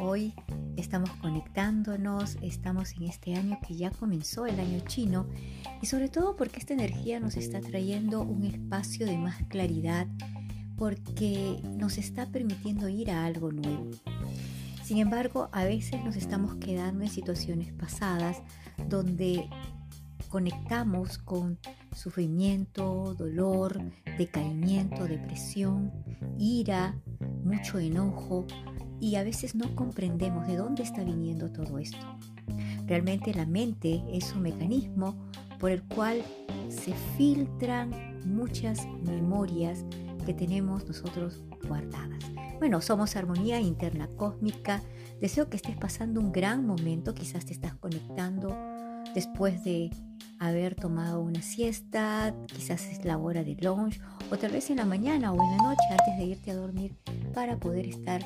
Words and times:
Hoy 0.00 0.34
estamos 0.76 1.08
conectándonos, 1.20 2.36
estamos 2.42 2.94
en 2.96 3.04
este 3.04 3.36
año 3.36 3.60
que 3.64 3.76
ya 3.76 3.92
comenzó 3.92 4.44
el 4.44 4.58
año 4.58 4.80
chino 4.88 5.28
y 5.80 5.86
sobre 5.86 6.08
todo 6.08 6.34
porque 6.34 6.58
esta 6.58 6.74
energía 6.74 7.20
nos 7.20 7.36
está 7.36 7.60
trayendo 7.60 8.22
un 8.22 8.44
espacio 8.44 9.06
de 9.06 9.16
más 9.16 9.36
claridad 9.48 10.08
porque 10.76 11.60
nos 11.62 11.96
está 11.96 12.26
permitiendo 12.26 12.88
ir 12.88 13.12
a 13.12 13.24
algo 13.24 13.52
nuevo. 13.52 13.88
Sin 14.82 14.98
embargo, 14.98 15.48
a 15.52 15.62
veces 15.62 16.04
nos 16.04 16.16
estamos 16.16 16.56
quedando 16.56 17.04
en 17.04 17.10
situaciones 17.10 17.72
pasadas 17.72 18.42
donde 18.88 19.48
conectamos 20.28 21.18
con 21.18 21.56
sufrimiento, 21.94 23.14
dolor, 23.14 23.80
decaimiento, 24.18 25.04
depresión, 25.04 25.92
ira, 26.36 26.96
mucho 27.44 27.78
enojo 27.78 28.44
y 29.00 29.16
a 29.16 29.24
veces 29.24 29.54
no 29.54 29.74
comprendemos 29.74 30.46
de 30.46 30.56
dónde 30.56 30.82
está 30.82 31.04
viniendo 31.04 31.50
todo 31.52 31.78
esto. 31.78 31.98
Realmente 32.86 33.34
la 33.34 33.46
mente 33.46 34.02
es 34.12 34.32
un 34.32 34.42
mecanismo 34.42 35.16
por 35.58 35.70
el 35.70 35.82
cual 35.82 36.22
se 36.68 36.92
filtran 37.16 37.90
muchas 38.24 38.86
memorias 39.04 39.84
que 40.24 40.34
tenemos 40.34 40.86
nosotros 40.86 41.42
guardadas. 41.66 42.22
Bueno, 42.58 42.80
somos 42.80 43.16
armonía 43.16 43.60
interna 43.60 44.08
cósmica. 44.16 44.82
Deseo 45.20 45.48
que 45.48 45.56
estés 45.56 45.76
pasando 45.76 46.20
un 46.20 46.32
gran 46.32 46.66
momento, 46.66 47.14
quizás 47.14 47.44
te 47.44 47.52
estás 47.52 47.74
conectando 47.74 48.56
después 49.14 49.62
de 49.64 49.90
haber 50.38 50.74
tomado 50.74 51.20
una 51.20 51.42
siesta, 51.42 52.34
quizás 52.46 52.86
es 52.86 53.04
la 53.04 53.18
hora 53.18 53.42
de 53.42 53.56
lunch 53.56 54.00
o 54.30 54.36
tal 54.36 54.52
vez 54.52 54.68
en 54.70 54.76
la 54.76 54.84
mañana 54.84 55.32
o 55.32 55.42
en 55.42 55.56
la 55.56 55.62
noche 55.62 55.84
antes 55.90 56.18
de 56.18 56.24
irte 56.24 56.50
a 56.50 56.56
dormir 56.56 56.96
para 57.32 57.56
poder 57.56 57.86
estar 57.86 58.22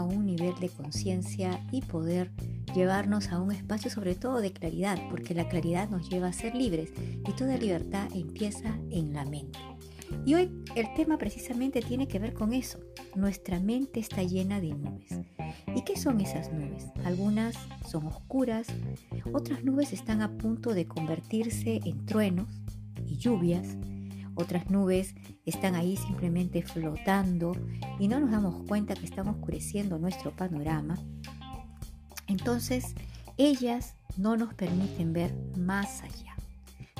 a 0.00 0.02
un 0.02 0.24
nivel 0.24 0.54
de 0.60 0.70
conciencia 0.70 1.62
y 1.70 1.82
poder 1.82 2.30
llevarnos 2.74 3.28
a 3.28 3.40
un 3.40 3.52
espacio 3.52 3.90
sobre 3.90 4.14
todo 4.14 4.40
de 4.40 4.52
claridad, 4.52 4.98
porque 5.10 5.34
la 5.34 5.48
claridad 5.48 5.90
nos 5.90 6.08
lleva 6.08 6.28
a 6.28 6.32
ser 6.32 6.54
libres 6.54 6.90
y 6.98 7.32
toda 7.32 7.58
libertad 7.58 8.08
empieza 8.14 8.78
en 8.90 9.12
la 9.12 9.24
mente. 9.24 9.58
Y 10.24 10.34
hoy 10.34 10.50
el 10.74 10.92
tema 10.94 11.18
precisamente 11.18 11.82
tiene 11.82 12.08
que 12.08 12.18
ver 12.18 12.32
con 12.32 12.52
eso. 12.52 12.78
Nuestra 13.14 13.60
mente 13.60 14.00
está 14.00 14.22
llena 14.22 14.60
de 14.60 14.74
nubes. 14.74 15.20
¿Y 15.76 15.82
qué 15.82 15.96
son 15.96 16.20
esas 16.20 16.50
nubes? 16.52 16.86
Algunas 17.04 17.54
son 17.86 18.06
oscuras, 18.06 18.66
otras 19.32 19.62
nubes 19.64 19.92
están 19.92 20.22
a 20.22 20.36
punto 20.38 20.72
de 20.72 20.86
convertirse 20.86 21.80
en 21.84 22.06
truenos 22.06 22.48
y 23.06 23.18
lluvias, 23.18 23.76
otras 24.34 24.70
nubes 24.70 25.14
están 25.44 25.74
ahí 25.74 25.96
simplemente 25.96 26.62
flotando 26.62 27.52
y 27.98 28.08
no 28.08 28.20
nos 28.20 28.30
damos 28.30 28.66
cuenta 28.66 28.94
que 28.94 29.04
están 29.04 29.28
oscureciendo 29.28 29.98
nuestro 29.98 30.30
panorama. 30.34 30.98
Entonces, 32.26 32.94
ellas 33.36 33.94
no 34.16 34.36
nos 34.36 34.54
permiten 34.54 35.12
ver 35.12 35.34
más 35.56 36.02
allá. 36.02 36.36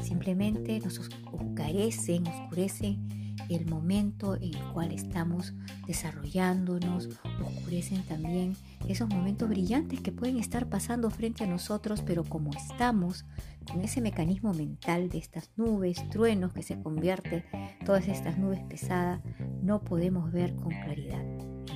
Simplemente 0.03 0.81
nos 0.81 0.99
oscurecen, 0.99 2.27
oscurecen 2.27 3.37
el 3.49 3.67
momento 3.67 4.37
en 4.37 4.55
el 4.55 4.73
cual 4.73 4.93
estamos 4.93 5.53
desarrollándonos, 5.87 7.09
oscurecen 7.45 8.03
también 8.05 8.57
esos 8.89 9.09
momentos 9.09 9.49
brillantes 9.49 10.01
que 10.01 10.13
pueden 10.13 10.39
estar 10.39 10.69
pasando 10.69 11.11
frente 11.11 11.45
a 11.45 11.47
nosotros, 11.47 12.03
pero 12.03 12.25
como 12.25 12.53
estamos 12.53 13.25
con 13.67 13.83
ese 13.83 14.01
mecanismo 14.01 14.53
mental 14.55 15.09
de 15.09 15.19
estas 15.19 15.51
nubes, 15.57 16.09
truenos 16.11 16.53
que 16.53 16.63
se 16.63 16.81
convierte 16.81 17.45
todas 17.85 18.09
estas 18.09 18.39
nubes 18.39 18.61
pesadas, 18.65 19.21
no 19.63 19.83
podemos 19.83 20.33
ver 20.33 20.55
con 20.57 20.71
claridad. 20.71 21.25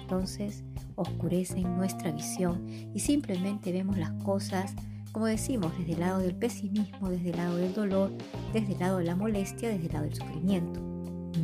Entonces 0.01 0.65
oscurecen 0.97 1.77
nuestra 1.77 2.13
visión 2.13 2.67
y 2.95 3.01
simplemente 3.01 3.73
vemos 3.73 3.97
las 3.97 4.13
cosas 4.25 4.75
como 5.15 5.27
decimos, 5.27 5.73
desde 5.79 5.93
el 5.93 6.01
lado 6.01 6.19
del 6.19 6.35
pesimismo, 6.35 7.09
desde 7.09 7.31
el 7.31 7.37
lado 7.37 7.57
del 7.57 7.73
dolor, 7.73 8.11
desde 8.53 8.73
el 8.73 8.81
lado 8.81 8.99
de 8.99 9.05
la 9.05 9.15
molestia, 9.15 9.69
desde 9.69 9.87
el 9.87 9.93
lado 9.93 10.07
del 10.07 10.15
sufrimiento. 10.15 10.81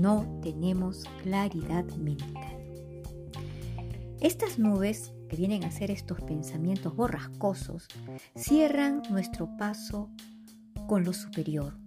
No 0.01 0.27
tenemos 0.43 1.05
claridad 1.23 1.85
mental. 1.95 2.59
Estas 4.21 4.59
nubes, 4.59 5.13
que 5.29 5.37
vienen 5.37 5.63
a 5.63 5.71
ser 5.71 5.93
estos 5.93 6.21
pensamientos 6.21 6.97
borrascosos, 6.97 7.87
cierran 8.35 9.03
nuestro 9.09 9.57
paso 9.57 10.11
con 10.91 11.05
lo 11.05 11.13
superior. 11.13 11.79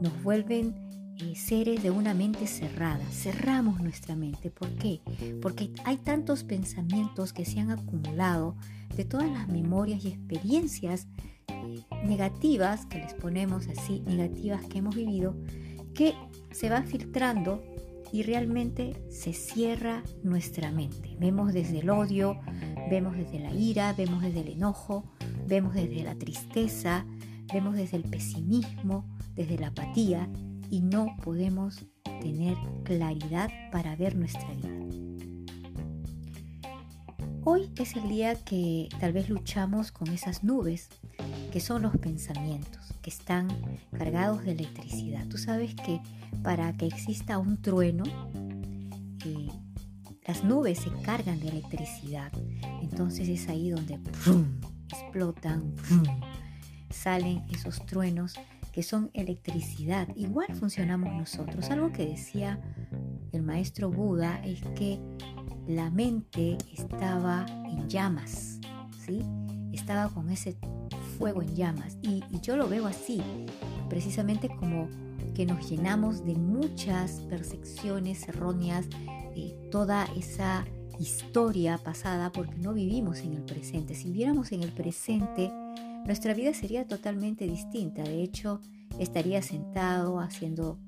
Nos 0.00 0.22
vuelven 0.22 0.74
eh, 1.18 1.34
seres 1.36 1.82
de 1.82 1.90
una 1.90 2.14
mente 2.14 2.46
cerrada. 2.46 3.04
Cerramos 3.10 3.82
nuestra 3.82 4.16
mente. 4.16 4.50
¿Por 4.50 4.70
qué? 4.76 5.02
Porque 5.42 5.70
hay 5.84 5.98
tantos 5.98 6.44
pensamientos 6.44 7.34
que 7.34 7.44
se 7.44 7.60
han 7.60 7.70
acumulado 7.70 8.56
de 8.96 9.04
todas 9.04 9.30
las 9.30 9.48
memorias 9.48 10.02
y 10.02 10.08
experiencias 10.08 11.08
eh, 11.48 11.82
negativas, 12.06 12.86
que 12.86 13.00
les 13.00 13.12
ponemos 13.12 13.68
así, 13.68 14.00
negativas 14.06 14.64
que 14.64 14.78
hemos 14.78 14.96
vivido, 14.96 15.36
que 15.92 16.14
se 16.50 16.70
va 16.70 16.82
filtrando 16.84 17.62
y 18.14 18.22
realmente 18.22 18.94
se 19.10 19.34
cierra 19.34 20.02
nuestra 20.22 20.72
mente. 20.72 21.18
Vemos 21.20 21.52
desde 21.52 21.80
el 21.80 21.90
odio, 21.90 22.40
vemos 22.88 23.14
desde 23.14 23.40
la 23.40 23.52
ira, 23.52 23.92
vemos 23.92 24.22
desde 24.22 24.40
el 24.40 24.48
enojo, 24.48 25.04
vemos 25.46 25.74
desde 25.74 26.02
la 26.02 26.14
tristeza, 26.14 27.04
vemos 27.52 27.74
desde 27.74 27.96
el 27.96 28.04
pesimismo, 28.04 29.04
desde 29.34 29.58
la 29.58 29.68
apatía 29.68 30.28
y 30.70 30.80
no 30.80 31.16
podemos 31.22 31.84
tener 32.20 32.56
claridad 32.84 33.50
para 33.72 33.96
ver 33.96 34.16
nuestra 34.16 34.52
vida. 34.54 34.78
Hoy 37.44 37.70
es 37.76 37.96
el 37.96 38.08
día 38.08 38.34
que 38.34 38.88
tal 39.00 39.12
vez 39.12 39.30
luchamos 39.30 39.90
con 39.90 40.08
esas 40.08 40.44
nubes 40.44 40.88
que 41.50 41.60
son 41.60 41.82
los 41.82 41.96
pensamientos, 41.96 42.92
que 43.00 43.08
están 43.08 43.48
cargados 43.96 44.44
de 44.44 44.52
electricidad. 44.52 45.26
Tú 45.28 45.38
sabes 45.38 45.74
que 45.74 46.00
para 46.42 46.76
que 46.76 46.86
exista 46.86 47.38
un 47.38 47.62
trueno, 47.62 48.04
eh, 49.24 49.48
las 50.26 50.44
nubes 50.44 50.78
se 50.80 50.90
cargan 51.02 51.40
de 51.40 51.48
electricidad. 51.48 52.30
Entonces 52.82 53.28
es 53.30 53.48
ahí 53.48 53.70
donde 53.70 53.98
explotan, 54.88 55.74
salen 56.90 57.44
esos 57.50 57.84
truenos 57.86 58.34
que 58.72 58.82
son 58.82 59.10
electricidad. 59.14 60.08
Igual 60.14 60.54
funcionamos 60.54 61.12
nosotros. 61.12 61.70
Algo 61.70 61.92
que 61.92 62.06
decía 62.06 62.60
el 63.32 63.42
maestro 63.42 63.90
Buda 63.90 64.40
es 64.44 64.60
que 64.76 65.00
la 65.66 65.90
mente 65.90 66.56
estaba 66.72 67.44
en 67.66 67.88
llamas, 67.88 68.58
¿sí? 69.04 69.22
Estaba 69.72 70.08
con 70.08 70.30
ese 70.30 70.56
fuego 71.18 71.42
en 71.42 71.54
llamas. 71.54 71.98
Y, 72.02 72.22
yo 72.40 72.56
lo 72.56 72.68
veo 72.68 72.86
así, 72.86 73.20
precisamente 73.88 74.48
como 74.48 74.88
que 75.34 75.44
nos 75.44 75.68
llenamos 75.68 76.24
de 76.24 76.34
muchas 76.34 77.20
percepciones 77.28 78.26
erróneas, 78.28 78.86
eh, 79.36 79.54
toda 79.70 80.06
esa 80.16 80.64
historia 80.98 81.78
pasada, 81.78 82.32
porque 82.32 82.56
no 82.56 82.72
vivimos 82.72 83.20
en 83.20 83.34
el 83.34 83.42
presente. 83.42 83.94
Si 83.94 84.04
viviéramos 84.08 84.52
en 84.52 84.62
el 84.62 84.72
presente, 84.72 85.52
nuestra 86.08 86.32
vida 86.32 86.54
sería 86.54 86.86
totalmente 86.86 87.46
distinta. 87.46 88.02
De 88.02 88.22
hecho, 88.22 88.62
estaría 88.98 89.42
sentado 89.42 90.20
haciendo 90.20 90.78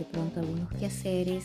de 0.00 0.04
pronto 0.04 0.40
algunos 0.40 0.68
quehaceres 0.72 1.44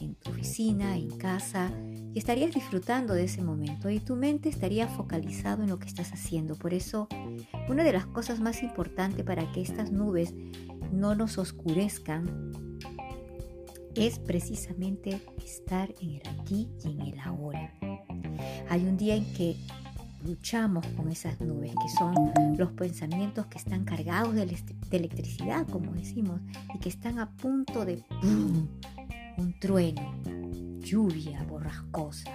en 0.00 0.14
tu 0.14 0.30
oficina, 0.30 0.96
en 0.96 1.10
casa, 1.18 1.70
y 2.14 2.18
estarías 2.18 2.54
disfrutando 2.54 3.12
de 3.12 3.24
ese 3.24 3.42
momento 3.42 3.90
y 3.90 4.00
tu 4.00 4.16
mente 4.16 4.48
estaría 4.48 4.88
focalizado 4.88 5.64
en 5.64 5.68
lo 5.68 5.78
que 5.78 5.86
estás 5.86 6.14
haciendo. 6.14 6.56
Por 6.56 6.72
eso, 6.72 7.08
una 7.68 7.84
de 7.84 7.92
las 7.92 8.06
cosas 8.06 8.40
más 8.40 8.62
importantes 8.62 9.22
para 9.22 9.52
que 9.52 9.60
estas 9.60 9.92
nubes 9.92 10.32
no 10.90 11.14
nos 11.14 11.36
oscurezcan 11.36 12.52
es 13.94 14.18
precisamente 14.18 15.20
estar 15.44 15.94
en 16.00 16.14
el 16.14 16.22
aquí 16.40 16.70
y 16.82 16.92
en 16.92 17.00
el 17.02 17.20
ahora. 17.20 17.74
Hay 18.70 18.86
un 18.86 18.96
día 18.96 19.14
en 19.14 19.30
que 19.34 19.56
luchamos 20.26 20.84
con 20.88 21.08
esas 21.08 21.40
nubes, 21.40 21.72
que 21.72 21.88
son 21.96 22.14
los 22.56 22.72
pensamientos 22.72 23.46
que 23.46 23.58
están 23.58 23.84
cargados 23.84 24.34
de, 24.34 24.42
electricidad, 24.90 25.66
como 25.68 25.92
decimos, 25.92 26.40
y 26.74 26.78
que 26.78 26.88
están 26.88 27.18
a 27.18 27.30
punto 27.30 27.84
de 27.84 28.02
un 28.22 29.54
trueno, 29.60 30.12
lluvia 30.80 31.42
borrascosa. 31.44 32.30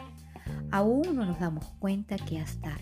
Aún 0.72 1.16
no 1.16 1.26
nos 1.26 1.40
damos 1.40 1.66
cuenta 1.80 2.16
que 2.16 2.40
hasta 2.40 2.78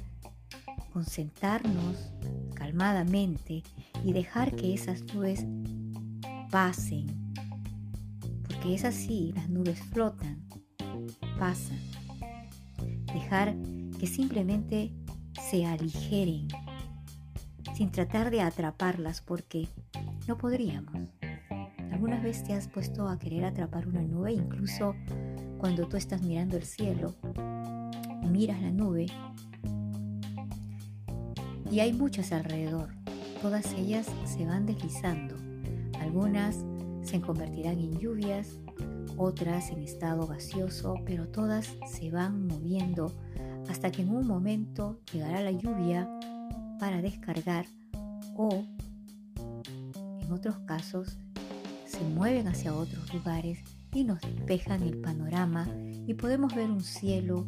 concentrarnos 0.94 2.14
calmadamente 2.54 3.64
y 4.04 4.14
dejar 4.14 4.56
que 4.56 4.74
esas 4.74 5.04
nubes 5.14 5.46
pasen, 6.52 7.08
porque 8.48 8.76
es 8.76 8.86
así, 8.86 9.32
las 9.36 9.50
nubes 9.50 9.80
flotan, 9.92 10.44
pasan. 11.40 11.80
Dejar 13.14 13.56
que 14.00 14.08
simplemente 14.08 14.94
se 15.50 15.66
aligeren 15.66 16.48
sin 17.76 17.92
tratar 17.92 18.32
de 18.32 18.42
atraparlas 18.42 19.22
porque 19.22 19.68
no 20.28 20.38
podríamos. 20.38 21.10
¿Algunas 21.92 22.24
veces 22.24 22.44
te 22.44 22.54
has 22.54 22.68
puesto 22.68 23.08
a 23.08 23.20
querer 23.20 23.46
atrapar 23.46 23.88
una 23.88 24.02
nube, 24.02 24.34
incluso 24.34 24.96
cuando 25.58 25.88
tú 25.88 25.98
estás 25.98 26.22
mirando 26.22 26.58
el 26.58 26.64
cielo 26.64 27.16
miras 28.30 28.62
la 28.62 28.72
nube 28.72 29.08
y 31.72 31.80
hay 31.80 31.94
muchas 31.94 32.32
alrededor. 32.32 32.90
Todas 33.42 33.74
ellas 33.74 34.08
se 34.26 34.46
van 34.46 34.66
deslizando. 34.66 35.36
Algunas 36.00 36.66
se 37.04 37.22
convertirán 37.22 37.80
en 37.80 37.98
lluvias, 38.00 38.60
otras 39.18 39.70
en 39.70 39.80
estado 39.80 40.28
gaseoso, 40.28 40.96
pero 41.06 41.28
todas 41.28 41.76
se 41.88 42.12
van 42.12 42.48
moviendo 42.48 43.14
hasta 43.70 43.92
que 43.92 44.02
en 44.02 44.10
un 44.10 44.26
momento 44.26 45.00
llegará 45.14 45.42
la 45.42 45.52
lluvia 45.52 46.10
para 46.80 47.02
descargar 47.02 47.68
o 48.36 48.66
en 50.22 50.32
otros 50.32 50.58
casos 50.66 51.18
se 51.86 52.02
mueven 52.02 52.48
hacia 52.48 52.74
otros 52.74 53.14
lugares 53.14 53.60
y 53.94 54.04
nos 54.04 54.20
despejan 54.22 54.82
el 54.82 54.98
panorama 54.98 55.68
y 56.08 56.14
podemos 56.16 56.54
ver 56.56 56.72
un 56.72 56.82
cielo 56.82 57.48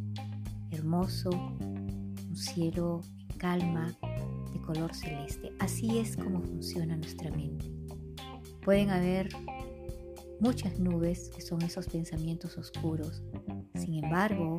hermoso, 0.69 1.31
un 1.31 2.35
cielo 2.35 3.01
en 3.17 3.37
calma, 3.37 3.97
de 4.53 4.61
color 4.61 4.93
celeste. 4.93 5.51
Así 5.59 5.97
es 5.97 6.17
como 6.17 6.41
funciona 6.41 6.95
nuestra 6.97 7.31
mente. 7.31 7.71
Pueden 8.63 8.91
haber 8.91 9.29
muchas 10.39 10.79
nubes 10.79 11.29
que 11.29 11.41
son 11.41 11.61
esos 11.61 11.87
pensamientos 11.87 12.57
oscuros. 12.57 13.23
Sin 13.75 14.03
embargo, 14.03 14.57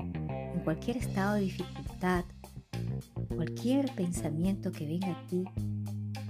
cualquier 0.63 0.97
estado 0.97 1.35
de 1.35 1.43
dificultad, 1.43 2.25
cualquier 3.35 3.95
pensamiento 3.95 4.73
que 4.73 4.87
venga 4.87 5.13
a 5.13 5.27
ti, 5.27 5.45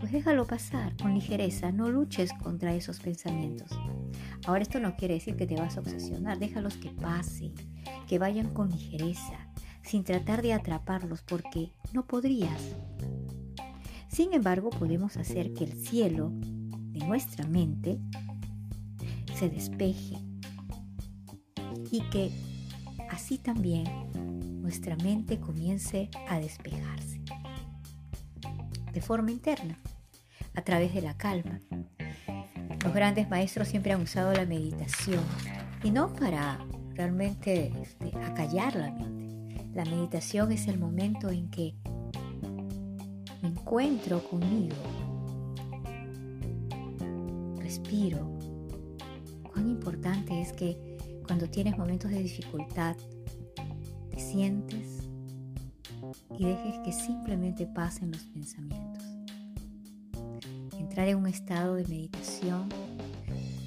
pues 0.01 0.13
déjalo 0.13 0.47
pasar 0.47 0.97
con 0.97 1.15
ligereza, 1.15 1.71
no 1.71 1.89
luches 1.89 2.33
contra 2.43 2.75
esos 2.75 3.01
pensamientos. 3.01 3.71
Ahora 4.47 4.63
esto 4.63 4.81
no 4.81 4.97
quiere 4.97 5.15
decir 5.15 5.37
que 5.37 5.47
te 5.47 5.57
vas 5.57 5.77
a 5.77 5.81
obsesionar, 5.81 6.39
déjalos 6.39 6.77
que 6.77 6.91
pasen, 6.91 7.55
que 8.09 8.19
vayan 8.19 8.53
con 8.53 8.71
ligereza, 8.71 9.49
sin 9.83 10.05
tratar 10.05 10.43
de 10.43 10.53
atraparlos 10.53 11.23
porque 11.23 11.73
no 11.93 12.07
podrías. 12.07 12.75
Sin 14.09 14.33
embargo, 14.35 14.71
podemos 14.71 15.17
hacer 15.17 15.53
que 15.55 15.65
el 15.65 15.73
cielo 15.73 16.33
de 16.35 17.07
nuestra 17.07 17.47
mente 17.47 17.99
se 19.35 19.49
despeje 19.49 20.19
y 21.91 22.01
que 22.11 22.31
así 23.13 23.39
también 23.39 23.85
nuestra 24.63 24.97
mente 24.97 25.39
comience 25.39 26.09
a 26.29 26.41
despejarse 26.41 27.21
de 28.93 29.01
forma 29.01 29.31
interna, 29.31 29.79
a 30.55 30.63
través 30.63 30.95
de 30.95 31.03
la 31.03 31.17
calma. 31.17 31.61
Los 32.85 32.93
grandes 32.93 33.29
maestros 33.31 33.69
siempre 33.69 33.93
han 33.93 34.03
usado 34.03 34.33
la 34.33 34.45
meditación 34.45 35.25
y 35.83 35.91
no 35.91 36.13
para 36.13 36.59
realmente 36.95 37.73
este, 37.81 38.17
acallar 38.19 38.77
la 38.77 38.91
mente. 38.91 39.65
La 39.75 39.85
meditación 39.85 40.53
es 40.53 40.67
el 40.69 40.79
momento 40.79 41.31
en 41.31 41.51
que 41.51 41.75
me 43.41 43.49
encuentro 43.49 44.23
conmigo, 44.29 44.77
respiro. 47.59 48.39
Cuán 49.43 49.69
importante 49.69 50.41
es 50.41 50.53
que 50.53 50.92
cuando 51.33 51.49
tienes 51.49 51.79
momentos 51.79 52.11
de 52.11 52.19
dificultad, 52.19 52.95
te 54.11 54.21
sientes 54.21 55.09
y 56.39 56.45
dejes 56.45 56.79
que 56.85 56.93
simplemente 56.93 57.67
pasen 57.67 58.11
los 58.11 58.25
pensamientos. 58.25 59.03
Entrar 60.79 61.09
en 61.09 61.17
un 61.17 61.27
estado 61.29 61.77
de 61.77 61.89
meditación. 61.89 62.69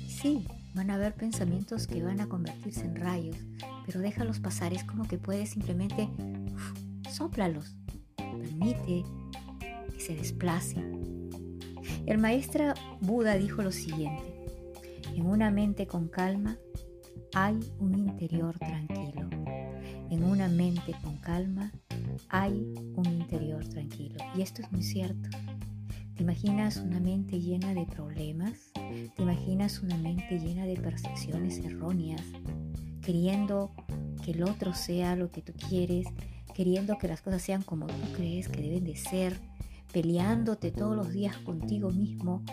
Sí, 0.08 0.46
van 0.76 0.92
a 0.92 0.94
haber 0.94 1.16
pensamientos 1.16 1.88
que 1.88 2.04
van 2.04 2.22
a 2.22 2.30
convertirse 2.30 2.82
en 2.82 2.98
rayos, 2.98 3.38
pero 3.84 4.00
déjalos 4.00 4.40
pasar. 4.40 4.72
Es 4.72 4.84
como 4.84 5.08
que 5.08 5.18
puedes 5.18 5.50
simplemente 5.50 6.08
soplalos. 7.10 7.76
Permite 8.16 9.04
se 9.98 10.14
desplace. 10.14 10.76
El 12.06 12.20
maestro 12.20 12.76
Buda 13.02 13.34
dijo 13.34 13.64
lo 13.64 13.72
siguiente, 13.72 14.22
en 15.16 15.26
una 15.26 15.50
mente 15.50 15.88
con 15.88 16.10
calma 16.10 16.60
hay 17.36 17.60
un 17.80 17.94
interior 18.00 18.58
tranquilo. 18.58 19.30
En 20.10 20.24
una 20.24 20.48
mente 20.48 20.96
con 21.04 21.18
calma 21.18 21.70
hay 22.30 22.74
un 22.96 23.06
interior 23.08 23.68
tranquilo. 23.68 24.16
Y 24.36 24.42
esto 24.42 24.62
es 24.62 24.72
muy 24.72 24.82
cierto. 24.82 25.30
¿Te 26.16 26.24
imaginas 26.24 26.78
una 26.78 27.02
mente 27.02 27.42
llena 27.42 27.74
de 27.74 27.86
problemas? 27.88 28.72
¿Te 28.74 29.22
imaginas 29.22 29.84
una 29.84 29.98
mente 29.98 30.40
llena 30.40 30.66
de 30.66 30.78
percepciones 30.78 31.58
erróneas? 31.58 32.24
Queriendo 33.02 33.74
que 34.24 34.32
el 34.32 34.44
otro 34.44 34.74
sea 34.74 35.18
lo 35.18 35.30
que 35.30 35.42
tú 35.42 35.52
quieres, 35.68 36.08
queriendo 36.54 36.98
que 36.98 37.10
las 37.10 37.22
cosas 37.22 37.42
sean 37.42 37.64
como 37.64 37.88
tú 37.88 38.14
crees 38.16 38.48
que 38.48 38.62
deben 38.62 38.86
de 38.86 38.96
ser, 38.96 39.38
peleándote 39.92 40.72
todos 40.72 40.96
los 40.96 41.12
días 41.12 41.36
contigo 41.40 41.92
mismo, 41.92 42.44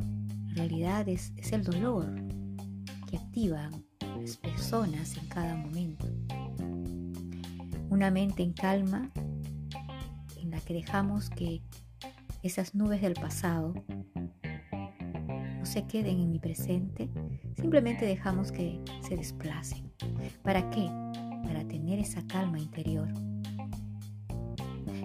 en 0.00 0.56
realidad 0.56 1.06
es, 1.06 1.34
es 1.36 1.52
el 1.52 1.64
dolor 1.64 2.14
que 3.10 3.18
activan 3.18 3.91
en 4.72 5.26
cada 5.28 5.54
momento. 5.54 6.06
Una 7.90 8.10
mente 8.10 8.42
en 8.42 8.54
calma 8.54 9.10
en 10.40 10.50
la 10.50 10.60
que 10.60 10.72
dejamos 10.72 11.28
que 11.28 11.60
esas 12.42 12.74
nubes 12.74 13.02
del 13.02 13.12
pasado 13.12 13.74
no 15.58 15.66
se 15.66 15.84
queden 15.84 16.20
en 16.20 16.30
mi 16.30 16.38
presente, 16.38 17.10
simplemente 17.54 18.06
dejamos 18.06 18.50
que 18.50 18.80
se 19.06 19.14
desplacen. 19.14 19.92
¿Para 20.42 20.70
qué? 20.70 20.88
Para 21.44 21.68
tener 21.68 21.98
esa 21.98 22.26
calma 22.26 22.58
interior 22.58 23.08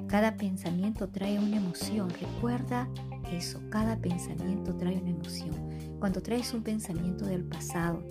cada 0.08 0.38
pensamiento 0.38 1.10
trae 1.10 1.38
una 1.38 1.58
emoción. 1.58 2.10
Recuerda 2.10 2.88
eso, 3.30 3.60
cada 3.70 3.98
pensamiento 3.98 4.74
trae 4.74 4.98
una 4.98 5.10
emoción. 5.10 5.52
Cuando 6.00 6.22
traes 6.22 6.54
un 6.54 6.63
pensamiento 6.63 7.25
del 7.25 7.44
pasado, 7.44 8.02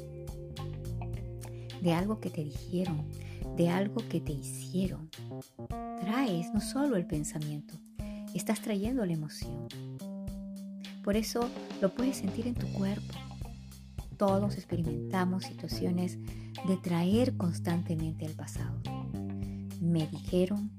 de 1.87 1.93
algo 1.93 2.19
que 2.19 2.31
te 2.31 2.43
dijeron, 2.43 3.07
de 3.57 3.69
algo 3.69 4.03
que 4.09 4.21
te 4.21 4.33
hicieron, 4.33 5.09
traes 6.01 6.53
no 6.53 6.61
solo 6.61 6.97
el 6.97 7.07
pensamiento, 7.07 7.77
estás 8.35 8.61
trayendo 8.61 9.07
la 9.07 9.13
emoción. 9.13 9.69
Por 11.05 11.17
eso 11.17 11.49
lo 11.81 11.95
puedes 11.95 12.17
sentir 12.17 12.49
en 12.49 12.55
tu 12.55 12.67
cuerpo. 12.73 13.15
Todos 14.17 14.57
experimentamos 14.57 15.45
situaciones 15.45 16.19
de 16.67 16.77
traer 16.77 17.37
constantemente 17.37 18.27
el 18.27 18.33
pasado. 18.33 18.81
Me 19.81 20.09
dijeron, 20.09 20.73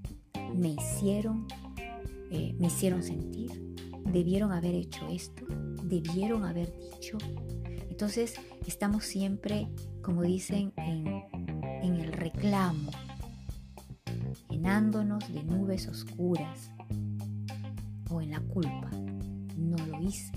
me 0.53 0.75
hicieron, 0.77 1.47
eh, 2.31 2.53
me 2.59 2.67
hicieron 2.67 3.01
sentir, 3.01 3.75
debieron 4.11 4.51
haber 4.51 4.75
hecho 4.75 5.07
esto, 5.07 5.45
debieron 5.83 6.43
haber 6.43 6.73
dicho. 6.77 7.17
Entonces 7.89 8.35
estamos 8.65 9.05
siempre, 9.05 9.69
como 10.07 10.23
dicen, 10.23 10.71
en, 10.77 11.05
el 11.83 12.13
reclamo, 12.13 12.91
llenándonos 14.49 15.27
de 15.33 15.43
nubes 15.43 15.85
oscuras 15.89 16.71
o 18.09 18.21
en 18.21 18.31
la 18.31 18.39
culpa. 18.39 18.89
No 19.57 19.75
lo 19.85 20.01
hice, 20.01 20.31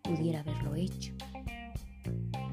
pudiera 0.00 0.40
haberlo 0.40 0.74
hecho. 0.74 1.12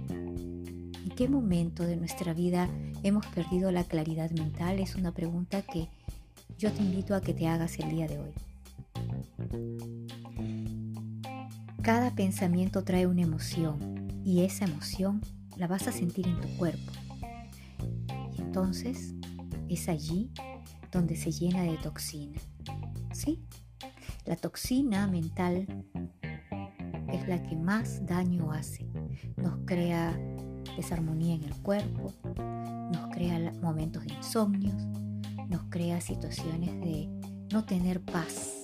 ¿En 0.09 1.09
qué 1.15 1.29
momento 1.29 1.83
de 1.83 1.95
nuestra 1.95 2.33
vida 2.33 2.67
hemos 3.01 3.25
perdido 3.27 3.71
la 3.71 3.85
claridad 3.85 4.29
mental? 4.31 4.79
Es 4.79 4.97
una 4.97 5.13
pregunta 5.13 5.61
que 5.61 5.87
yo 6.57 6.69
te 6.73 6.83
invito 6.83 7.15
a 7.15 7.21
que 7.21 7.33
te 7.33 7.47
hagas 7.47 7.79
el 7.79 7.91
día 7.91 8.09
de 8.09 8.19
hoy. 8.19 8.31
Cada 11.81 12.13
pensamiento 12.13 12.83
trae 12.83 13.07
una 13.07 13.21
emoción 13.21 14.19
y 14.25 14.41
esa 14.41 14.65
emoción 14.65 15.21
la 15.57 15.67
vas 15.67 15.87
a 15.87 15.91
sentir 15.91 16.27
en 16.27 16.39
tu 16.39 16.47
cuerpo. 16.57 16.91
Y 18.37 18.41
entonces 18.41 19.13
es 19.69 19.89
allí 19.89 20.31
donde 20.91 21.15
se 21.15 21.31
llena 21.31 21.63
de 21.63 21.77
toxina. 21.77 22.39
¿Sí? 23.13 23.43
La 24.25 24.35
toxina 24.35 25.07
mental 25.07 25.67
es 27.11 27.27
la 27.27 27.41
que 27.43 27.55
más 27.55 28.05
daño 28.05 28.51
hace. 28.51 28.85
Nos 29.37 29.59
crea 29.65 30.17
desarmonía 30.75 31.35
en 31.35 31.43
el 31.43 31.55
cuerpo, 31.55 32.13
nos 32.91 33.07
crea 33.11 33.51
momentos 33.61 34.05
de 34.05 34.13
insomnios, 34.13 34.75
nos 35.49 35.63
crea 35.69 35.99
situaciones 36.01 36.79
de 36.81 37.09
no 37.51 37.65
tener 37.65 38.01
paz, 38.01 38.63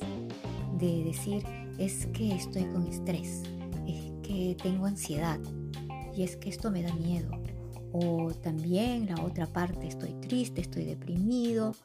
de 0.77 1.03
decir 1.03 1.43
es 1.79 2.05
que 2.07 2.35
estoy 2.35 2.65
con 2.65 2.85
estrés, 2.87 3.41
es 3.87 4.11
que 4.21 4.55
tengo 4.61 4.85
ansiedad 4.85 5.39
y 6.15 6.23
es 6.23 6.37
que 6.37 6.49
esto 6.49 6.71
me 6.71 6.83
da 6.83 6.93
miedo. 6.93 7.31
O 7.91 8.31
también 8.33 9.05
la 9.05 9.21
otra 9.21 9.45
parte, 9.45 9.87
estoy 9.87 10.13
triste, 10.13 10.61
estoy 10.61 10.85
deprimido. 10.85 11.75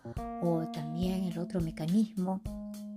O 0.42 0.66
también 0.72 1.24
el 1.24 1.38
otro 1.38 1.60
mecanismo 1.60 2.40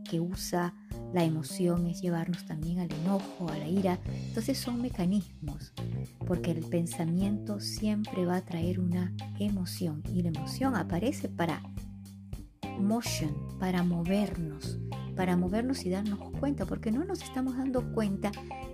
que 0.10 0.20
usa 0.20 0.74
la 1.14 1.24
emoción 1.24 1.88
es 1.88 2.02
llevarnos 2.02 2.46
también 2.46 2.80
al 2.80 2.92
enojo, 2.92 3.50
a 3.50 3.58
la 3.58 3.68
ira. 3.68 4.00
Entonces 4.28 4.58
son 4.58 4.82
mecanismos, 4.82 5.74
porque 6.26 6.52
el 6.52 6.64
pensamiento 6.66 7.60
siempre 7.60 8.26
va 8.26 8.38
a 8.38 8.46
traer 8.46 8.80
una 8.80 9.14
emoción 9.40 10.04
y 10.14 10.22
la 10.22 10.30
emoción 10.30 10.76
aparece 10.76 11.28
para 11.30 11.62
motion, 12.80 13.34
para 13.60 13.84
movernos, 13.84 14.80
para 15.16 15.38
movernos 15.38 15.86
y 15.86 15.90
darnos 15.90 16.20
cuenta, 16.40 16.66
porque 16.66 16.92
no 16.92 17.04
nos 17.04 17.22
estamos 17.22 17.58
dando 17.58 17.94
cuenta 17.94 18.32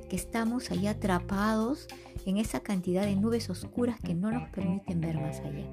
que 0.08 0.16
estamos 0.16 0.72
ahí 0.72 0.88
atrapados 0.88 1.88
en 2.26 2.38
esa 2.38 2.62
cantidad 2.62 3.04
de 3.04 3.16
nubes 3.16 3.50
oscuras 3.50 4.00
que 4.00 4.14
no 4.14 4.32
nos 4.32 4.50
permiten 4.50 5.02
ver 5.02 5.16
más 5.20 5.40
allá. 5.40 5.66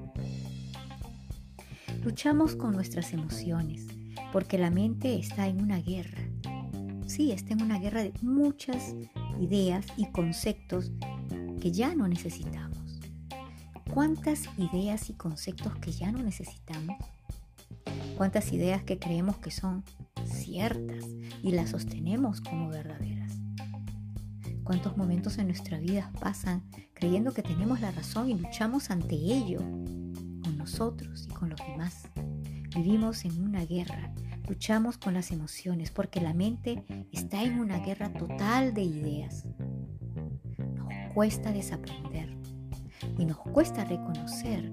Luchamos 2.03 2.55
con 2.55 2.73
nuestras 2.73 3.12
emociones, 3.12 3.87
porque 4.33 4.59
la 4.59 4.71
mente 4.71 5.19
está 5.19 5.47
en 5.47 5.62
una 5.62 5.81
guerra. 5.81 6.23
Sí, 7.07 7.33
está 7.33 7.55
en 7.55 7.62
una 7.62 7.79
guerra 7.79 8.03
de 8.03 8.12
muchas 8.23 8.95
ideas 9.41 9.87
y 9.97 10.11
conceptos 10.11 10.93
que 11.61 11.73
ya 11.73 11.95
no 11.95 12.09
necesitamos. 12.09 13.00
¿Cuántas 13.93 14.49
ideas 14.59 15.09
y 15.09 15.14
conceptos 15.14 15.75
que 15.76 15.93
ya 15.93 16.11
no 16.11 16.23
necesitamos? 16.23 16.97
¿Cuántas 18.17 18.53
ideas 18.53 18.83
que 18.83 18.99
creemos 18.99 19.38
que 19.38 19.50
son 19.50 19.85
ciertas 20.26 21.05
y 21.43 21.53
las 21.53 21.71
sostenemos 21.71 22.41
como 22.41 22.69
verdaderas? 22.69 23.24
¿Cuántos 24.64 24.97
momentos 24.97 25.37
en 25.37 25.49
nuestra 25.49 25.78
vida 25.78 26.11
pasan 26.21 26.62
creyendo 26.94 27.35
que 27.35 27.42
tenemos 27.42 27.83
la 27.83 27.90
razón 27.90 28.30
y 28.30 28.35
luchamos 28.35 28.90
ante 28.90 29.14
ello 29.14 29.59
con 29.59 30.56
nosotros 30.56 31.26
y 31.28 31.35
con 31.35 31.50
los 31.50 31.61
demás? 31.61 32.09
Vivimos 32.75 33.26
en 33.26 33.44
una 33.44 33.66
guerra, 33.66 34.14
luchamos 34.49 34.97
con 34.97 35.12
las 35.12 35.30
emociones 35.33 35.90
porque 35.90 36.23
la 36.23 36.33
mente 36.33 36.83
está 37.12 37.42
en 37.42 37.61
una 37.61 37.78
guerra 37.80 38.11
total 38.14 38.73
de 38.73 38.83
ideas. 38.83 39.44
Nos 40.75 41.12
cuesta 41.12 41.52
desaprender 41.52 42.35
y 43.18 43.26
nos 43.26 43.37
cuesta 43.37 43.85
reconocer 43.85 44.73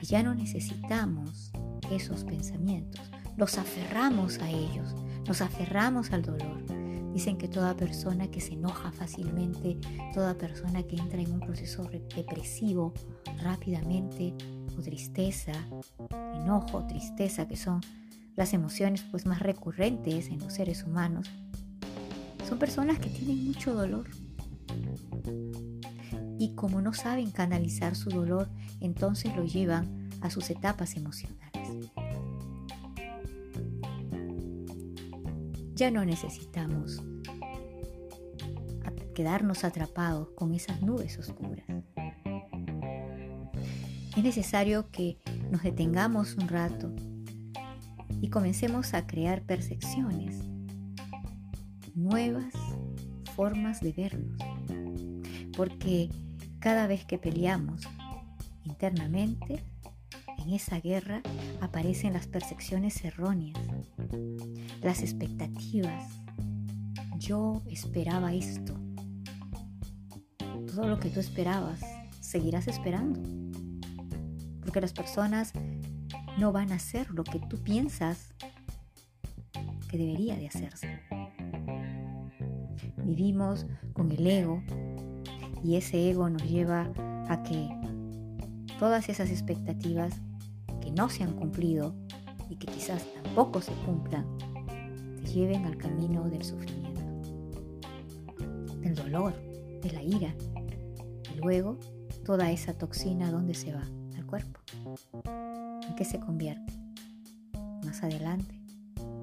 que 0.00 0.06
ya 0.06 0.22
no 0.22 0.34
necesitamos 0.34 1.52
esos 1.90 2.24
pensamientos, 2.24 3.10
nos 3.36 3.58
aferramos 3.58 4.38
a 4.38 4.48
ellos, 4.48 4.94
nos 5.26 5.42
aferramos 5.42 6.10
al 6.12 6.22
dolor 6.22 6.77
Dicen 7.12 7.36
que 7.38 7.48
toda 7.48 7.76
persona 7.76 8.30
que 8.30 8.40
se 8.40 8.54
enoja 8.54 8.92
fácilmente, 8.92 9.78
toda 10.14 10.36
persona 10.36 10.82
que 10.82 10.96
entra 10.96 11.20
en 11.20 11.32
un 11.32 11.40
proceso 11.40 11.88
depresivo 12.14 12.92
rápidamente, 13.42 14.34
o 14.78 14.82
tristeza, 14.82 15.52
enojo, 16.34 16.86
tristeza, 16.86 17.48
que 17.48 17.56
son 17.56 17.80
las 18.36 18.52
emociones 18.54 19.02
pues 19.10 19.26
más 19.26 19.40
recurrentes 19.40 20.28
en 20.28 20.38
los 20.38 20.52
seres 20.54 20.84
humanos, 20.84 21.28
son 22.48 22.58
personas 22.58 22.98
que 22.98 23.10
tienen 23.10 23.44
mucho 23.44 23.74
dolor. 23.74 24.08
Y 26.38 26.54
como 26.54 26.80
no 26.80 26.94
saben 26.94 27.30
canalizar 27.30 27.96
su 27.96 28.10
dolor, 28.10 28.48
entonces 28.80 29.34
lo 29.36 29.44
llevan 29.44 30.08
a 30.20 30.30
sus 30.30 30.48
etapas 30.50 30.96
emocionales. 30.96 31.47
Ya 35.78 35.92
no 35.92 36.04
necesitamos 36.04 37.00
quedarnos 39.14 39.62
atrapados 39.62 40.28
con 40.30 40.52
esas 40.52 40.82
nubes 40.82 41.16
oscuras. 41.20 41.64
Es 44.16 44.24
necesario 44.24 44.90
que 44.90 45.18
nos 45.52 45.62
detengamos 45.62 46.34
un 46.34 46.48
rato 46.48 46.92
y 48.20 48.28
comencemos 48.28 48.92
a 48.92 49.06
crear 49.06 49.42
percepciones, 49.42 50.40
nuevas 51.94 52.52
formas 53.36 53.80
de 53.80 53.92
vernos. 53.92 54.36
Porque 55.56 56.08
cada 56.58 56.88
vez 56.88 57.04
que 57.04 57.18
peleamos 57.18 57.82
internamente, 58.64 59.62
en 60.38 60.50
esa 60.50 60.80
guerra 60.80 61.22
aparecen 61.60 62.12
las 62.12 62.26
percepciones 62.26 63.04
erróneas, 63.04 63.58
las 64.82 65.02
expectativas. 65.02 66.20
Yo 67.18 67.62
esperaba 67.68 68.32
esto. 68.32 68.74
Todo 70.74 70.88
lo 70.88 70.98
que 71.00 71.10
tú 71.10 71.20
esperabas, 71.20 71.80
seguirás 72.20 72.68
esperando. 72.68 73.20
Porque 74.60 74.80
las 74.80 74.92
personas 74.92 75.52
no 76.38 76.52
van 76.52 76.72
a 76.72 76.76
hacer 76.76 77.10
lo 77.10 77.24
que 77.24 77.40
tú 77.40 77.58
piensas 77.62 78.34
que 79.88 79.98
debería 79.98 80.36
de 80.36 80.46
hacerse. 80.46 81.00
Vivimos 83.04 83.66
con 83.94 84.12
el 84.12 84.26
ego 84.26 84.62
y 85.64 85.76
ese 85.76 86.10
ego 86.10 86.28
nos 86.28 86.42
lleva 86.48 86.92
a 87.28 87.42
que 87.42 87.68
todas 88.78 89.08
esas 89.08 89.30
expectativas 89.30 90.20
no 90.90 91.08
se 91.08 91.24
han 91.24 91.32
cumplido 91.32 91.94
y 92.48 92.56
que 92.56 92.66
quizás 92.66 93.04
tampoco 93.22 93.60
se 93.60 93.72
cumplan, 93.84 94.26
te 95.16 95.26
lleven 95.26 95.64
al 95.66 95.76
camino 95.76 96.28
del 96.28 96.42
sufrimiento, 96.42 97.02
del 98.80 98.94
dolor, 98.94 99.34
de 99.82 99.92
la 99.92 100.02
ira. 100.02 100.34
Y 101.34 101.38
luego 101.38 101.78
toda 102.24 102.50
esa 102.50 102.74
toxina, 102.74 103.30
¿dónde 103.30 103.54
se 103.54 103.72
va? 103.72 103.86
Al 104.16 104.26
cuerpo. 104.26 104.60
¿En 105.86 105.94
qué 105.96 106.04
se 106.04 106.20
convierte? 106.20 106.72
Más 107.84 108.02
adelante, 108.02 108.60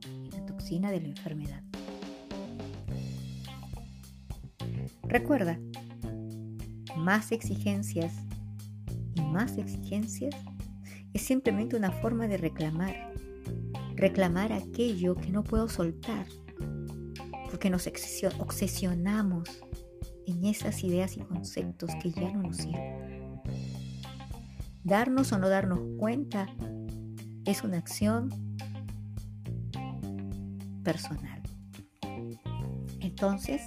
en 0.06 0.30
la 0.32 0.46
toxina 0.46 0.92
de 0.92 1.02
la 1.02 1.08
enfermedad. 1.08 1.62
Recuerda, 5.04 5.60
más 6.98 7.32
exigencias 7.32 8.14
y 9.14 9.22
más 9.22 9.58
exigencias 9.58 10.36
es 11.16 11.22
simplemente 11.22 11.78
una 11.78 11.92
forma 11.92 12.28
de 12.28 12.36
reclamar. 12.36 13.14
Reclamar 13.96 14.52
aquello 14.52 15.16
que 15.16 15.30
no 15.30 15.46
puedo 15.46 15.70
soltar. 15.70 16.28
Porque 17.50 17.70
nos 17.70 17.88
obsesionamos 18.38 19.50
en 20.28 20.44
esas 20.44 20.84
ideas 20.84 21.16
y 21.16 21.22
conceptos 21.22 21.92
que 22.04 22.12
ya 22.12 22.34
no 22.34 22.44
nos 22.44 22.58
sirven. 22.58 23.42
Darnos 24.84 25.32
o 25.32 25.40
no 25.40 25.48
darnos 25.48 25.80
cuenta 25.98 26.50
es 27.46 27.64
una 27.64 27.78
acción 27.78 28.30
personal. 30.84 31.42
Entonces, 33.00 33.62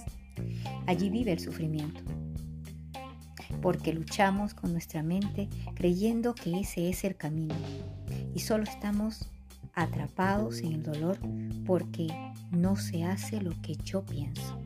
allí 0.85 1.09
vive 1.09 1.31
el 1.31 1.39
sufrimiento 1.39 2.18
porque 3.61 3.93
luchamos 3.93 4.53
con 4.53 4.71
nuestra 4.71 5.03
mente 5.03 5.49
creyendo 5.75 6.33
que 6.35 6.59
ese 6.59 6.89
es 6.89 7.03
el 7.03 7.15
camino 7.15 7.55
y 8.33 8.39
solo 8.39 8.63
estamos 8.63 9.29
atrapados 9.73 10.59
en 10.59 10.73
el 10.73 10.83
dolor 10.83 11.17
porque 11.65 12.07
no 12.51 12.75
se 12.75 13.03
hace 13.03 13.41
lo 13.41 13.51
que 13.61 13.75
yo 13.75 14.03
pienso. 14.03 14.59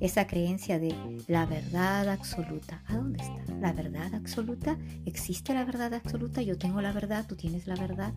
Esa 0.00 0.26
creencia 0.26 0.78
de 0.78 0.94
la 1.28 1.46
verdad 1.46 2.08
absoluta, 2.08 2.82
¿a 2.86 2.96
dónde 2.96 3.22
está? 3.22 3.54
¿La 3.54 3.72
verdad 3.72 4.14
absoluta? 4.14 4.76
¿Existe 5.06 5.54
la 5.54 5.64
verdad 5.64 5.94
absoluta? 5.94 6.42
Yo 6.42 6.58
tengo 6.58 6.82
la 6.82 6.92
verdad, 6.92 7.24
tú 7.26 7.36
tienes 7.36 7.66
la 7.66 7.76
verdad. 7.76 8.12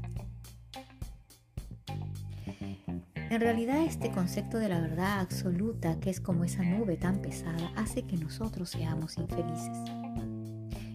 En 3.29 3.41
realidad 3.41 3.83
este 3.83 4.09
concepto 4.09 4.57
de 4.57 4.69
la 4.69 4.79
verdad 4.79 5.19
absoluta, 5.19 5.99
que 5.99 6.09
es 6.09 6.21
como 6.21 6.45
esa 6.45 6.63
nube 6.63 6.95
tan 6.95 7.21
pesada, 7.21 7.73
hace 7.75 8.03
que 8.03 8.15
nosotros 8.15 8.69
seamos 8.69 9.17
infelices. 9.17 9.77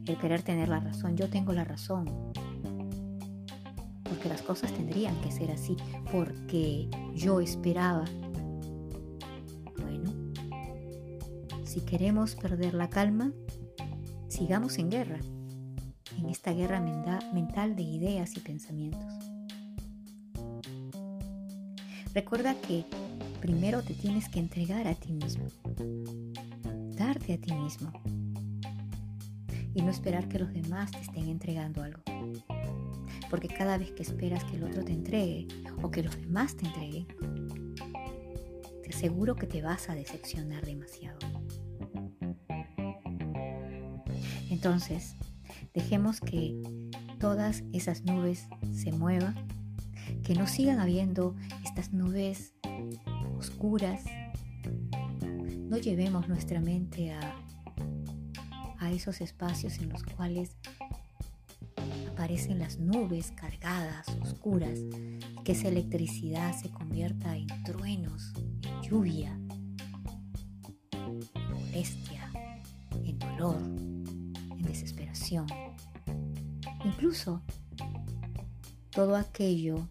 El 0.07 0.17
querer 0.19 0.41
tener 0.41 0.71
la 0.71 0.81
razón, 0.81 1.15
yo 1.15 1.29
tengo 1.29 1.53
la 1.53 1.65
razón, 1.65 2.07
porque 4.03 4.31
las 4.31 4.41
cosas 4.41 4.73
tendrían 4.73 5.15
que 5.21 5.31
ser 5.31 5.51
así, 5.51 5.77
porque 6.11 6.89
yo 7.15 7.41
esperaba. 7.41 8.07
Bueno, 9.77 10.11
si 11.65 11.83
queremos 11.83 12.35
perder 12.35 12.73
la 12.73 12.89
calma, 12.89 13.31
sigamos 14.29 14.79
en 14.79 14.91
guerra, 14.91 15.21
en 16.19 16.31
esta 16.31 16.53
guerra 16.53 16.81
mental 16.81 17.77
de 17.77 17.83
ideas 17.83 18.35
y 18.39 18.41
pensamientos. 18.41 19.22
Recuerda 22.14 22.54
que 22.61 22.85
primero 23.40 23.83
te 23.83 23.95
tienes 23.95 24.28
que 24.28 24.38
entregar 24.38 24.87
a 24.87 24.95
ti 24.95 25.12
mismo, 25.12 25.47
darte 26.95 27.33
a 27.33 27.38
ti 27.38 27.54
mismo 27.54 27.90
y 29.75 29.81
no 29.81 29.90
esperar 29.90 30.28
que 30.28 30.38
los 30.38 30.52
demás 30.52 30.90
te 30.90 31.00
estén 31.00 31.28
entregando 31.28 31.83
algo. 31.83 32.02
Porque 33.31 33.49
cada 33.49 33.78
vez 33.78 33.92
que 33.92 34.02
esperas 34.02 34.45
que 34.45 34.57
el 34.57 34.64
otro 34.64 34.85
te 34.85 34.92
entregue 34.92 35.49
o 35.83 35.90
que 35.90 36.02
los 36.02 36.21
demás 36.21 36.54
te 36.54 36.66
entreguen, 36.66 37.07
te 38.83 38.90
aseguro 38.90 39.35
que 39.35 39.47
te 39.47 39.62
vas 39.62 39.88
a 39.88 39.95
decepcionar 39.95 40.66
demasiado. 40.66 41.19
Entonces, 44.50 45.16
dejemos 45.73 46.21
que 46.21 46.61
todas 47.19 47.64
esas 47.73 48.04
nubes 48.04 48.49
se 48.71 48.92
muevan 48.92 49.51
que 50.25 50.35
no 50.35 50.47
sigan 50.47 50.81
habiendo 50.81 51.35
estas 51.64 51.93
nubes 51.93 52.55
oscuras. 53.38 54.02
No 55.69 55.76
llevemos 55.79 56.29
nuestra 56.29 56.61
mente 56.61 57.12
a, 57.12 57.37
a 58.79 58.91
esos 58.91 59.21
espacios 59.21 59.79
en 59.79 59.88
los 59.88 60.02
cuales 60.02 60.57
aparecen 62.12 62.59
las 62.59 62.79
nubes 62.79 63.33
cargadas, 63.33 64.07
oscuras, 64.21 64.79
que 65.45 65.52
esa 65.52 65.69
electricidad 65.69 66.55
se 66.55 66.71
convierta 66.71 67.37
en 67.37 67.47
truenos, 67.64 68.33
en 68.62 68.83
lluvia, 68.83 69.37
en 70.93 71.52
molestia, 71.52 72.31
en 73.05 73.19
dolor, 73.19 73.61
en 73.61 74.62
desesperación. 74.62 75.47
Incluso 76.85 77.43
todo 78.91 79.17
aquello 79.17 79.88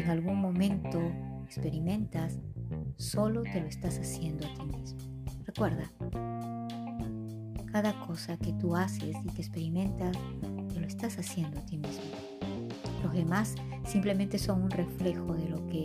en 0.00 0.10
algún 0.10 0.40
momento 0.40 1.00
experimentas, 1.44 2.38
solo 2.96 3.42
te 3.42 3.60
lo 3.60 3.66
estás 3.66 3.98
haciendo 3.98 4.46
a 4.46 4.54
ti 4.54 4.64
mismo. 4.64 4.98
Recuerda, 5.44 5.90
cada 7.72 7.98
cosa 8.06 8.36
que 8.36 8.52
tú 8.54 8.74
haces 8.74 9.16
y 9.24 9.28
que 9.28 9.42
experimentas, 9.42 10.16
te 10.72 10.80
lo 10.80 10.86
estás 10.86 11.18
haciendo 11.18 11.60
a 11.60 11.66
ti 11.66 11.78
mismo. 11.78 12.02
Los 13.02 13.12
demás 13.12 13.54
simplemente 13.86 14.38
son 14.38 14.62
un 14.62 14.70
reflejo 14.70 15.34
de 15.34 15.48
lo 15.48 15.66
que 15.66 15.84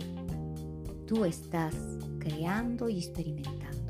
tú 1.06 1.24
estás 1.24 1.74
creando 2.18 2.88
y 2.88 2.98
experimentando. 2.98 3.82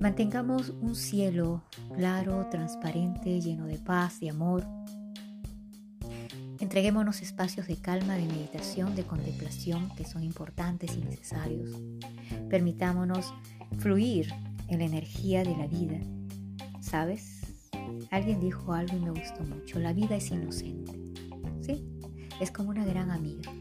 Mantengamos 0.00 0.70
un 0.82 0.94
cielo 0.94 1.62
claro, 1.94 2.46
transparente, 2.50 3.40
lleno 3.40 3.66
de 3.66 3.78
paz, 3.78 4.20
y 4.20 4.28
amor. 4.28 4.66
Entreguémonos 6.64 7.20
espacios 7.20 7.66
de 7.66 7.76
calma, 7.76 8.14
de 8.14 8.24
meditación, 8.24 8.96
de 8.96 9.04
contemplación 9.04 9.94
que 9.96 10.06
son 10.06 10.24
importantes 10.24 10.96
y 10.96 11.04
necesarios. 11.04 11.78
Permitámonos 12.48 13.34
fluir 13.76 14.32
en 14.68 14.78
la 14.78 14.86
energía 14.86 15.44
de 15.44 15.54
la 15.58 15.66
vida. 15.66 16.00
¿Sabes? 16.80 17.60
Alguien 18.10 18.40
dijo 18.40 18.72
algo 18.72 18.96
y 18.96 19.00
me 19.00 19.10
gustó 19.10 19.42
mucho. 19.42 19.78
La 19.78 19.92
vida 19.92 20.16
es 20.16 20.30
inocente. 20.30 20.98
¿Sí? 21.60 21.84
Es 22.40 22.50
como 22.50 22.70
una 22.70 22.86
gran 22.86 23.10
amiga. 23.10 23.52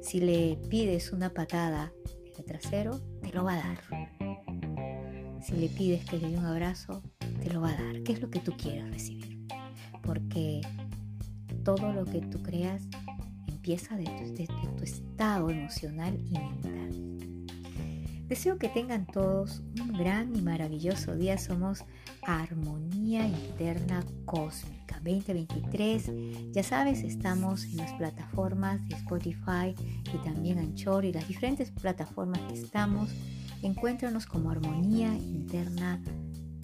Si 0.00 0.18
le 0.18 0.56
pides 0.70 1.12
una 1.12 1.34
patada 1.34 1.92
en 2.24 2.32
el 2.38 2.44
trasero, 2.46 3.02
te 3.20 3.34
lo 3.34 3.44
va 3.44 3.52
a 3.52 3.56
dar. 3.56 5.42
Si 5.42 5.56
le 5.56 5.68
pides 5.68 6.06
que 6.06 6.16
le 6.16 6.30
dé 6.30 6.38
un 6.38 6.46
abrazo, 6.46 7.02
te 7.18 7.50
lo 7.52 7.60
va 7.60 7.68
a 7.68 7.82
dar. 7.82 8.02
¿Qué 8.02 8.14
es 8.14 8.22
lo 8.22 8.30
que 8.30 8.40
tú 8.40 8.54
quieres 8.56 8.90
recibir? 8.90 9.46
Porque 10.02 10.62
todo 11.76 11.92
lo 11.92 12.04
que 12.04 12.20
tú 12.20 12.42
creas 12.42 12.82
empieza 13.46 13.96
de 13.96 14.04
tu, 14.04 14.34
de 14.34 14.48
tu 14.76 14.82
estado 14.82 15.50
emocional 15.50 16.18
y 16.26 16.32
mental. 16.32 17.46
Deseo 18.26 18.58
que 18.58 18.68
tengan 18.68 19.06
todos 19.06 19.62
un 19.80 19.92
gran 19.92 20.34
y 20.34 20.42
maravilloso 20.42 21.14
día. 21.14 21.38
Somos 21.38 21.84
Armonía 22.22 23.26
Interna 23.26 24.04
Cósmica 24.24 24.96
2023. 25.04 26.10
Ya 26.52 26.62
sabes, 26.64 27.04
estamos 27.04 27.64
en 27.64 27.76
las 27.76 27.92
plataformas 27.92 28.86
de 28.88 28.96
Spotify 28.96 29.74
y 30.12 30.18
también 30.24 30.58
Anchor 30.58 31.04
y 31.04 31.12
las 31.12 31.28
diferentes 31.28 31.70
plataformas 31.70 32.40
que 32.48 32.54
estamos. 32.54 33.10
Encuéntranos 33.62 34.26
como 34.26 34.50
Armonía 34.50 35.14
Interna 35.14 36.02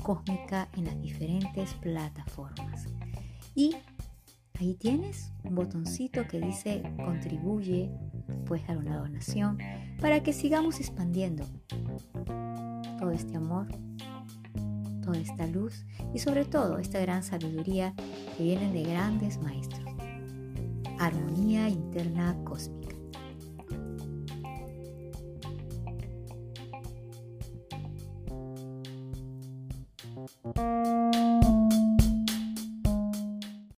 Cósmica 0.02 0.68
en 0.76 0.86
las 0.86 1.00
diferentes 1.00 1.74
plataformas. 1.74 2.86
Y 3.54 3.74
ahí 4.58 4.74
tienes 4.74 5.32
un 5.44 5.54
botoncito 5.54 6.26
que 6.26 6.40
dice 6.40 6.82
contribuye 7.04 7.90
puedes 8.46 8.66
dar 8.66 8.78
una 8.78 8.96
donación 8.98 9.58
para 10.00 10.22
que 10.22 10.32
sigamos 10.32 10.80
expandiendo 10.80 11.44
todo 12.98 13.10
este 13.10 13.36
amor, 13.36 13.68
toda 15.02 15.18
esta 15.18 15.46
luz 15.46 15.84
y 16.14 16.18
sobre 16.18 16.44
todo 16.44 16.78
esta 16.78 17.00
gran 17.00 17.22
sabiduría 17.22 17.94
que 18.36 18.42
viene 18.42 18.72
de 18.72 18.82
grandes 18.82 19.38
maestros. 19.42 19.84
Armonía 20.98 21.68
interna 21.68 22.36
cósmica. 22.44 22.85